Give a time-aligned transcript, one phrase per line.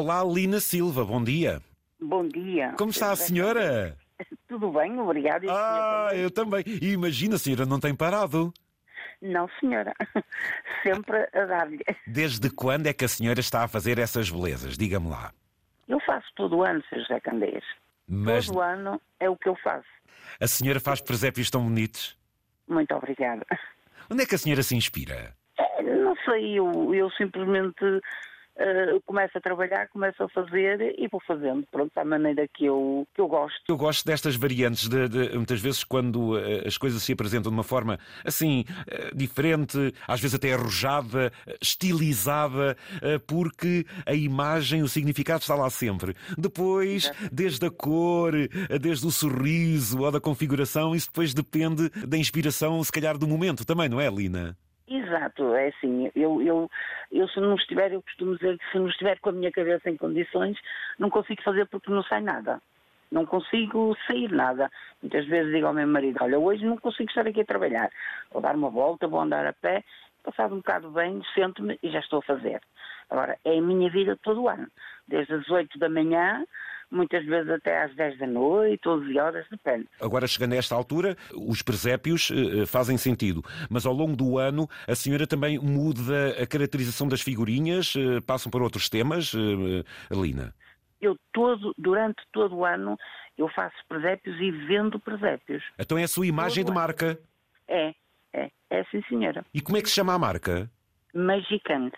[0.00, 1.60] Olá, Lina Silva, bom dia.
[2.00, 2.72] Bom dia.
[2.78, 3.94] Como está a senhora?
[4.48, 5.44] Tudo bem, obrigado.
[5.50, 6.22] Ah, também?
[6.22, 6.64] eu também.
[6.66, 8.50] E imagina, a senhora não tem parado.
[9.20, 9.92] Não, senhora.
[10.82, 11.80] Sempre a dar-lhe.
[12.06, 14.78] Desde quando é que a senhora está a fazer essas belezas?
[14.78, 15.34] Diga-me lá.
[15.86, 17.00] Eu faço todo o ano, Sr.
[17.00, 17.64] José Candeias.
[18.08, 19.84] Mas Todo ano é o que eu faço.
[20.40, 22.16] a senhora faz presépios tão bonitos.
[22.66, 23.44] Muito obrigada.
[24.10, 25.34] Onde é que a senhora se inspira?
[25.58, 28.00] Eh, Não sei, eu, eu simplesmente
[28.56, 33.06] eh, começo a trabalhar, começo a fazer e vou fazendo, pronto, à maneira que eu,
[33.14, 33.60] que eu gosto.
[33.68, 37.56] Eu gosto destas variantes, de, de- muitas vezes quando eh, as coisas se apresentam de
[37.56, 42.76] uma forma assim, eh, diferente, às vezes até arrojada, estilizada,
[43.26, 46.14] porque a imagem, o significado está lá sempre.
[46.36, 48.32] Depois, desde a cor,
[48.80, 53.64] desde o sorriso ou da configuração, isso depois depende da inspiração, se calhar do momento
[53.64, 54.56] também, não é, Lina?
[55.10, 56.70] Exato, é assim, eu, eu,
[57.10, 59.90] eu se não estiver, eu costumo dizer que se não estiver com a minha cabeça
[59.90, 60.56] em condições,
[61.00, 62.62] não consigo fazer porque não sai nada.
[63.10, 64.70] Não consigo sair nada.
[65.02, 67.90] Muitas vezes digo ao meu marido, olha, hoje não consigo estar aqui a trabalhar.
[68.30, 69.82] Vou dar uma volta, vou andar a pé,
[70.22, 72.60] passado um bocado bem, sento-me e já estou a fazer.
[73.10, 74.68] Agora, é a minha vida todo o ano.
[75.08, 76.44] Desde as 8 da manhã,
[76.90, 79.86] muitas vezes até às 10 da noite, 11 horas, depende.
[80.00, 83.42] Agora, chegando a esta altura, os presépios eh, eh, fazem sentido.
[83.68, 87.94] Mas ao longo do ano, a senhora também muda a caracterização das figurinhas?
[87.96, 89.32] eh, Passam para outros temas,
[90.10, 90.54] Lina?
[91.00, 92.96] Eu todo, durante todo o ano,
[93.38, 95.62] eu faço presépios e vendo presépios.
[95.78, 96.80] Então é a sua imagem de Todo ano.
[96.80, 97.18] marca.
[97.66, 97.94] É,
[98.34, 99.44] é, é sim senhora.
[99.54, 100.70] E como é que se chama a marca?
[101.14, 101.96] Magicante.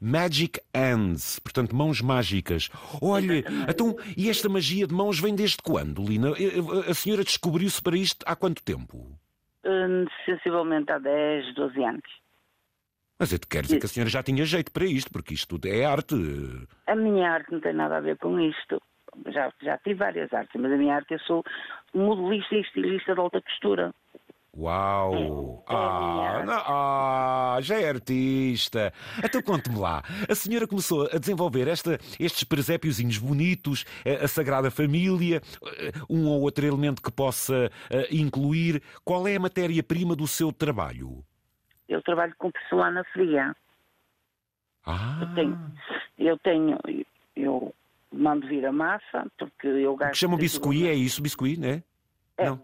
[0.00, 2.68] Magic Hands, portanto, mãos mágicas.
[3.00, 6.30] Olha, então, e esta magia de mãos vem desde quando, Lina?
[6.38, 9.18] Eh, eh, A senhora descobriu-se para isto há quanto tempo?
[9.64, 12.26] Hum, sensivelmente há 10, 12 anos.
[13.18, 15.48] Mas eu te quero dizer que a senhora já tinha jeito para isto, porque isto
[15.48, 16.14] tudo é arte.
[16.86, 18.80] A minha arte não tem nada a ver com isto.
[19.32, 21.42] Já, já tive várias artes, mas a minha arte eu sou
[21.94, 23.94] modelista e estilista de alta costura.
[24.70, 25.64] Uau!
[25.68, 28.92] Ah, não- ah, já é artista.
[29.24, 30.02] Então conte-me lá.
[30.28, 35.40] A senhora começou a desenvolver esta, estes presépiozinhos bonitos, eh, a Sagrada Família,
[35.78, 38.82] eh, um ou outro elemento que possa eh, incluir.
[39.04, 41.24] Qual é a matéria-prima do seu trabalho?
[41.88, 43.54] Eu trabalho com porcelana fria.
[44.84, 45.58] Ah, Eu tenho,
[46.18, 46.78] eu tenho,
[47.36, 47.74] eu
[48.12, 50.16] mando vir a massa, porque eu o que gasto.
[50.16, 51.22] chama biscuit, é isso?
[51.22, 51.82] Biscuit, né?
[52.36, 52.46] É.
[52.46, 52.60] Não.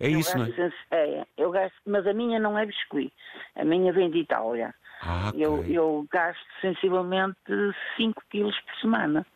[0.00, 0.50] É Eu isso, não é?
[0.50, 3.12] gasto é, eu gasto, mas a minha não é biscuit.
[3.56, 4.74] A minha vem de Itália.
[5.02, 5.44] Ah, ok.
[5.44, 7.36] Eu, eu gasto sensivelmente
[7.96, 9.26] 5 quilos por semana.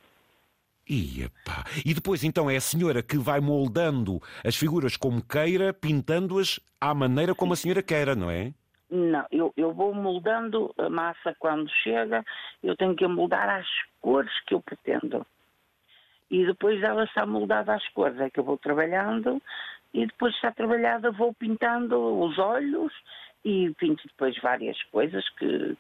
[0.88, 1.64] Ia pá.
[1.84, 6.94] E depois então é a senhora que vai moldando as figuras como queira, pintando-as à
[6.94, 8.52] maneira como a senhora queira, não é?
[8.90, 12.22] Não, eu, eu vou moldando a massa quando chega,
[12.62, 13.66] eu tenho que moldar às
[14.00, 15.24] cores que eu pretendo.
[16.30, 19.40] E depois ela está moldada às cores, é que eu vou trabalhando
[19.92, 22.92] e depois está trabalhada vou pintando os olhos
[23.44, 25.76] e pinto depois várias coisas que,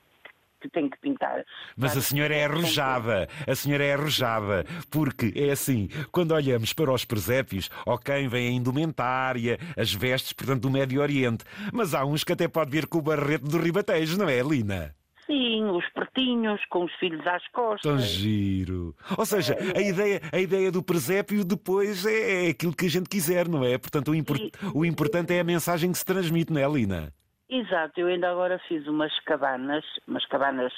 [0.60, 1.44] que tenho que pintar.
[1.76, 6.92] Mas a senhora é arrojada, a senhora é arrojada, porque é assim, quando olhamos para
[6.92, 12.24] os presépios, ok, vem a indumentária, as vestes, portanto, do Médio Oriente, mas há uns
[12.24, 14.94] que até pode vir com o barrete do ribatejo, não é, Lina?
[15.32, 17.80] Sim, os pretinhos com os filhos às costas.
[17.90, 18.94] Tão giro.
[19.16, 23.08] Ou seja, a ideia, a ideia do presépio depois é, é aquilo que a gente
[23.08, 23.78] quiser, não é?
[23.78, 27.14] Portanto, o, impor- E- o importante é a mensagem que se transmite, não é, Lina?
[27.48, 30.72] Exato, eu ainda agora fiz umas cabanas, umas cabanas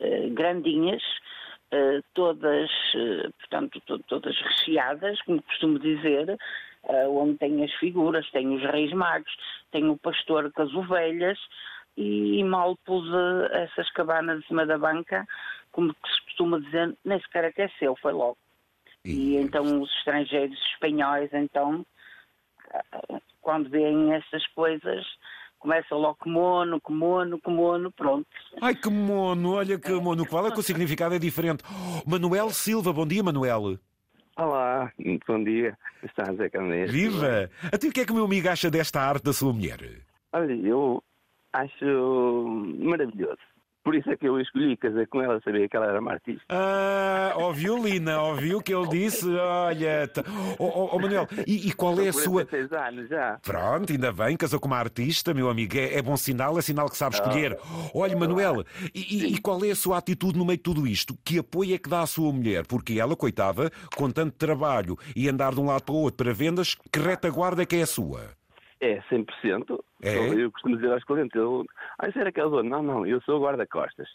[0.00, 1.02] eh, grandinhas,
[1.70, 6.36] eh, todas, eh, portanto, to- todas recheadas, como costumo dizer,
[7.08, 9.32] onde tem as figuras, tem os reis magos,
[9.72, 11.36] tem o pastor com as ovelhas,
[11.96, 13.04] e mal pus
[13.52, 15.26] essas cabanas em cima da banca,
[15.72, 18.36] como que se costuma dizer, nem sequer aqueceu, foi logo.
[19.04, 21.86] E então os estrangeiros espanhóis, então,
[22.72, 25.06] ah, quando veem essas coisas,
[25.58, 28.26] começam logo mono, mono, mono, pronto.
[28.60, 30.26] Ai, que mono, olha que mono.
[30.26, 31.62] Qual é que o significado é diferente?
[31.70, 33.78] Oh, Manuel Silva, bom dia, Manuel.
[34.36, 35.78] Olá, muito bom dia.
[36.02, 36.90] Está Zé Candeias.
[36.90, 37.48] Viva!
[37.72, 39.78] Até o que é que o meu amigo acha desta arte da sua mulher?
[40.32, 41.02] Olha, eu
[41.62, 42.44] acho
[42.78, 43.38] maravilhoso.
[43.84, 46.42] Por isso é que eu escolhi casar com ela, sabia que ela era uma artista.
[46.48, 48.20] Ah, ouviu, Lina?
[48.20, 49.32] Ouviu o que ele disse?
[49.32, 50.24] Olha, tá-
[50.58, 52.44] oh, oh, oh, Manuel, e, e qual é a sua.
[52.44, 53.38] 16 anos já.
[53.40, 55.76] Pronto, ainda bem, casou com uma artista, meu amigo.
[55.78, 57.56] É, é bom sinal, é sinal que sabe escolher.
[57.94, 61.16] Olha, Manuel, e, e- e qual é a sua atitude no meio de tudo isto?
[61.24, 62.66] Que apoio é que dá à sua mulher?
[62.66, 66.34] Porque ela, coitada, com tanto trabalho e andar de um lado para o outro para
[66.34, 68.30] vendas, que retaguarda é que é a sua?
[68.80, 69.80] É 100%.
[70.02, 70.16] É?
[70.16, 71.64] Eu, eu costumo dizer aos clientes, eu,
[71.98, 72.68] ah, isso era aquela zona.
[72.68, 74.08] Não, não, eu sou guarda-costas.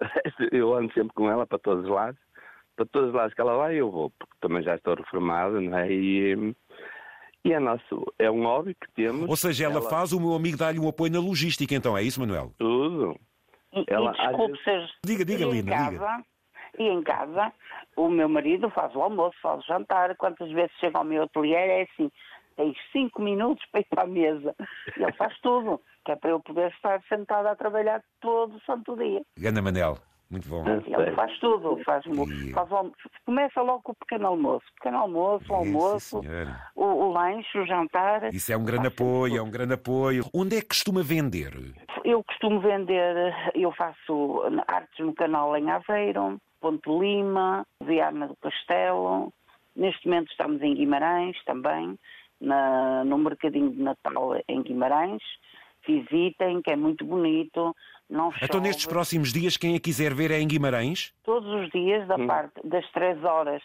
[0.50, 2.18] Eu ando sempre com ela para todos os lados,
[2.74, 5.76] para todos os lados que ela vai, eu vou, porque também já estou reformado, não
[5.76, 5.92] é?
[5.92, 6.54] E,
[7.44, 9.28] e é, nosso, é um hobby que temos.
[9.28, 12.18] Ou seja, ela, faz, o meu amigo dá-lhe um apoio na logística, então, é isso,
[12.18, 12.54] Manuel?
[12.58, 13.14] Tudo.
[13.72, 14.90] E, Ela, e desculpe às ser.
[15.04, 16.24] Diga, diga, e em Lina, casa, diga.
[16.78, 17.52] E em casa,
[17.96, 20.16] o meu marido faz o almoço, faz o jantar.
[20.16, 22.10] Quantas vezes chega ao meu ateliê é assim:
[22.56, 24.54] tens cinco minutos para ir para a mesa.
[24.96, 28.60] E ele faz tudo, que é para eu poder estar sentada a trabalhar todo o
[28.62, 29.22] santo dia.
[29.38, 29.98] Ganda Manel,
[30.30, 30.64] muito bom.
[30.68, 32.68] Ele faz tudo, faz, E- faz
[33.24, 34.66] começa logo com o pequeno almoço.
[34.76, 36.20] Pequeno almoço, o É, almoço,
[36.76, 38.32] o, o lanche, o jantar.
[38.32, 39.48] Isso é um grande apoio, é tudo.
[39.48, 40.24] um grande apoio.
[40.34, 41.52] Onde é que costuma vender?
[42.04, 49.32] Eu costumo vender, eu faço artes no canal em Aveiro, Ponte Lima, Viana do Castelo.
[49.76, 51.96] Neste momento estamos em Guimarães também,
[52.40, 55.22] na- no Mercadinho de Natal em Guimarães.
[55.86, 57.74] Visitem, que é muito bonito.
[58.08, 58.60] Não Então, chove.
[58.60, 61.12] nestes próximos dias, quem a quiser ver é em Guimarães?
[61.24, 63.62] Todos os dias, da parte das 3 horas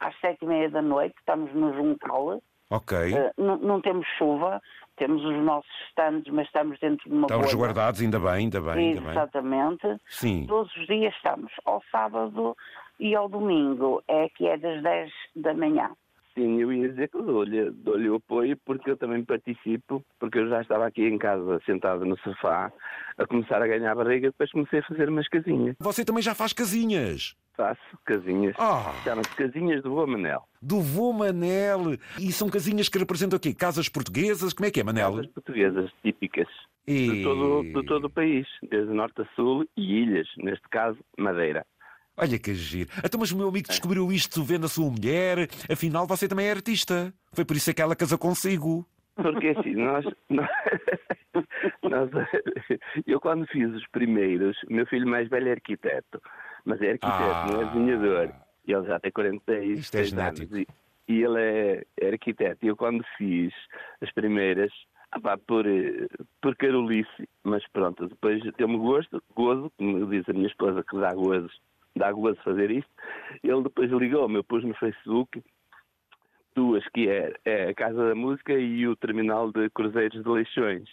[0.00, 2.42] às 7 e meia da noite, estamos no Juncal.
[2.70, 2.96] Ok.
[3.14, 4.60] Eh, não, não temos chuva,
[4.96, 7.46] temos os nossos stands, mas estamos dentro de uma Estão bolha.
[7.50, 9.10] resguardados, ainda bem, ainda bem, ainda bem.
[9.10, 9.96] Exatamente.
[10.08, 10.46] Sim.
[10.48, 12.56] Todos os dias estamos, ao sábado
[12.98, 15.90] e ao domingo, é que é das 10 da manhã.
[16.34, 20.38] Sim, eu ia dizer que eu dou-lhe dou o apoio porque eu também participo, porque
[20.38, 22.72] eu já estava aqui em casa sentado no sofá
[23.18, 25.76] a começar a ganhar barriga, depois comecei a fazer umas casinhas.
[25.78, 27.34] Você também já faz casinhas.
[27.54, 28.54] Faço casinhas.
[28.58, 30.42] Ah, Chamam-se casinhas do Boa Manel.
[30.62, 31.98] do vô Manel.
[32.18, 33.52] E são casinhas que representam o quê?
[33.52, 34.54] Casas portuguesas?
[34.54, 35.10] Como é que é, Manel?
[35.16, 36.48] Casas portuguesas típicas
[36.86, 37.10] E...
[37.10, 41.66] de todo, de todo o país, desde norte a sul e ilhas, neste caso, Madeira.
[42.22, 42.88] Olha que giro.
[43.04, 45.48] Então, mas o meu amigo descobriu isto vendo a sua mulher.
[45.70, 47.12] Afinal, você também é artista.
[47.32, 48.86] Foi por isso é que ela casou consigo.
[49.16, 50.48] Porque assim, nós, nós,
[51.82, 52.10] nós-
[53.06, 56.20] eu quando fiz os primeiros, o meu filho mais velho é arquiteto,
[56.64, 57.46] mas é arquiteto, Ah.
[57.52, 58.32] não é desenhador.
[58.66, 60.56] E ele já tem 46 Isto é anos genético.
[60.56, 60.66] e,
[61.08, 62.64] e ele é, é arquiteto.
[62.64, 63.52] E eu quando fiz
[64.00, 64.72] as primeiras,
[65.10, 65.64] ah pá, por,
[66.40, 71.12] por carolice, mas pronto, depois deu-me gosto, gozo, como diz a minha esposa que dá
[71.12, 71.50] gozo,
[71.96, 72.90] dá gozo fazer isto.
[73.42, 75.42] Ele depois ligou-me, eu pus no Facebook
[76.54, 80.88] duas, que é, é a Casa da Música e o Terminal de Cruzeiros de Leixões.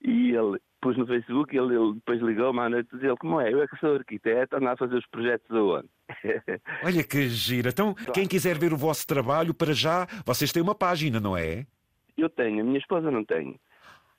[0.00, 3.40] E ele pus no Facebook, ele, ele depois ligou-me à noite e disse, ele, como
[3.40, 3.52] é?
[3.52, 5.88] Eu é que sou arquiteto, ando a fazer os projetos aonde?
[6.84, 7.70] Olha que gira.
[7.70, 11.66] Então, quem quiser ver o vosso trabalho, para já, vocês têm uma página, não é?
[12.16, 13.58] eu tenho, a minha esposa não tem,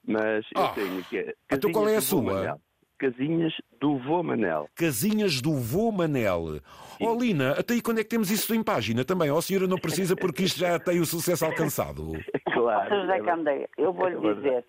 [0.07, 2.57] mas eu Ah, tenho, que é então qual é a sua?
[2.99, 4.69] Casinhas do Vô Manel.
[4.75, 6.59] Casinhas do Vô Manel.
[6.99, 9.31] Oh, Lina, até aí quando é que temos isso em página também?
[9.31, 12.11] Oh, a senhora não precisa porque isto já tem o sucesso alcançado.
[12.51, 12.89] Claro.
[12.93, 14.41] José é Candeia, eu é vou-lhe verdade.
[14.41, 14.65] dizer,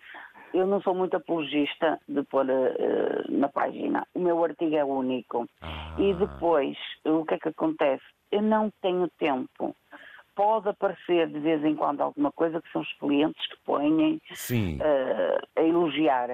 [0.53, 4.07] eu não sou muito apologista de pôr eh, na página.
[4.13, 5.45] O meu artigo é único.
[5.61, 5.95] Ah.
[5.99, 8.03] E depois, o que é que acontece?
[8.31, 9.75] Eu não tenho tempo.
[10.35, 14.79] Pode aparecer de vez em quando alguma coisa que são os clientes que põem Sim.
[14.81, 16.29] eh, a elogiar.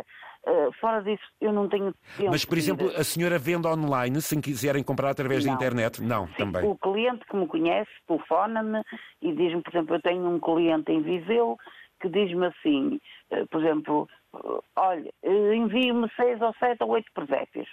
[0.48, 2.32] Eh, fora disso, eu não tenho tempo.
[2.32, 5.56] Mas, por exemplo, a senhora vende online, se quiserem comprar através da Não.
[5.58, 6.02] internet?
[6.02, 6.64] Não, Sim, também.
[6.64, 8.82] O cliente que me conhece telefona-me
[9.22, 11.58] e diz-me, por exemplo, eu tenho um cliente em Viseu
[12.00, 13.02] que diz-me assim,
[13.32, 17.68] eh, por exemplo, eh, olha, envie-me seis ou sete ou oito presépios.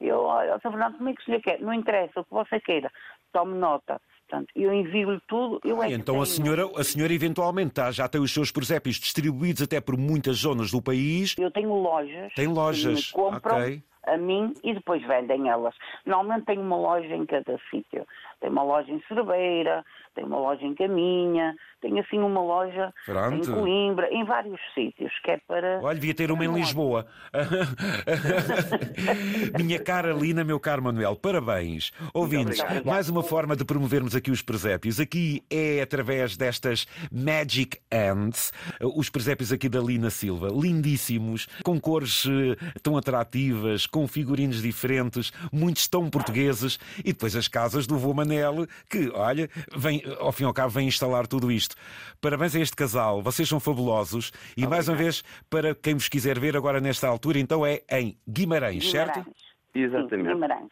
[0.00, 0.70] Eu, olha, Sr.
[0.72, 1.60] Fernando, como é que o senhor quer?
[1.60, 2.90] Não interessa, o que você queira,
[3.32, 4.00] tome nota.
[4.28, 8.08] Portanto, eu envio-lhe tudo, eu é que Então a senhora, a senhora eventualmente tá, já
[8.08, 11.34] tem os seus presépios distribuídos até por muitas zonas do país.
[11.38, 12.32] Eu tenho lojas.
[12.34, 13.82] Tem lojas, Que me compram ok.
[14.06, 15.74] A mim e depois vendem elas.
[16.04, 18.06] Normalmente tenho uma loja em cada sítio.
[18.40, 19.84] Tem uma loja em Cerveira,
[20.14, 23.34] tem uma loja em Caminha, tenho assim uma loja Pronto.
[23.34, 25.80] em Coimbra, em vários sítios, que é para.
[25.82, 27.06] Olha, devia ter uma em Lisboa.
[29.56, 31.92] Minha cara Lina, meu caro Manuel, parabéns.
[32.14, 34.98] Ouvintes, mais uma forma de promovermos aqui os presépios.
[34.98, 42.24] Aqui é através destas Magic Hands, os presépios aqui da Lina Silva, lindíssimos, com cores
[42.26, 48.12] eh, tão atrativas, com figurinos diferentes, muitos tão portugueses, e depois as casas do vô
[48.12, 51.74] Manel, que, olha, vem, ao fim e ao cabo, vem instalar tudo isto.
[52.20, 56.38] Parabéns a este casal, vocês são fabulosos, e mais uma vez, para quem vos quiser
[56.38, 59.14] ver agora nesta altura, então é em Guimarães, certo?
[59.14, 59.36] Guimarães.
[59.74, 60.26] Exatamente.
[60.28, 60.68] Sim, Guimarães.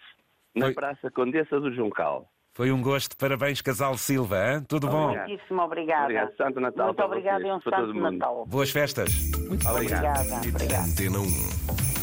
[0.54, 2.28] Na Foi- Praça Condessa do Juncal.
[2.52, 4.64] Foi um gosto, parabéns, casal Silva, hein?
[4.68, 5.04] tudo bom?
[5.06, 5.28] Obrigado.
[5.28, 6.02] Muitíssimo obrigada.
[6.04, 6.36] Obrigado.
[6.36, 7.94] Santo Natal Muito obrigada e um Santo.
[7.94, 8.44] Natal.
[8.46, 9.10] Boas festas.
[9.34, 9.72] Obrigado.
[9.72, 10.36] Obrigada.
[10.36, 10.84] Obrigada.
[10.84, 11.93] Antena 1.